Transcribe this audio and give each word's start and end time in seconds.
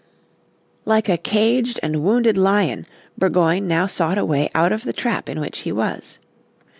Like 0.83 1.09
a 1.09 1.15
caged 1.19 1.79
and 1.83 2.01
wounded 2.01 2.35
lion 2.35 2.87
Burgoyne 3.19 3.67
now 3.67 3.85
sought 3.85 4.17
a 4.17 4.25
way 4.25 4.49
out 4.55 4.71
of 4.71 4.83
the 4.83 4.93
trap 4.93 5.29
in 5.29 5.39
which 5.39 5.59
he 5.59 5.71
was. 5.71 6.17